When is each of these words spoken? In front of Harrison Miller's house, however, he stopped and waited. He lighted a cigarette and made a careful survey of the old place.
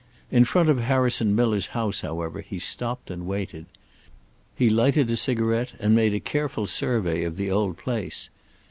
In 0.31 0.45
front 0.45 0.67
of 0.67 0.79
Harrison 0.79 1.35
Miller's 1.35 1.67
house, 1.77 2.01
however, 2.01 2.41
he 2.41 2.57
stopped 2.57 3.11
and 3.11 3.27
waited. 3.27 3.67
He 4.55 4.67
lighted 4.67 5.11
a 5.11 5.15
cigarette 5.15 5.73
and 5.77 5.93
made 5.93 6.15
a 6.15 6.19
careful 6.19 6.65
survey 6.65 7.23
of 7.23 7.35
the 7.37 7.51
old 7.51 7.77
place. 7.77 8.31